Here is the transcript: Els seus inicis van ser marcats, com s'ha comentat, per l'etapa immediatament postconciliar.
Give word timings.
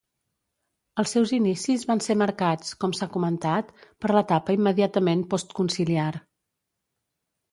Els 1.01 1.11
seus 1.15 1.33
inicis 1.37 1.83
van 1.89 1.99
ser 2.05 2.15
marcats, 2.21 2.71
com 2.83 2.95
s'ha 2.99 3.09
comentat, 3.17 3.69
per 4.05 4.13
l'etapa 4.15 4.57
immediatament 4.61 5.21
postconciliar. 5.35 6.11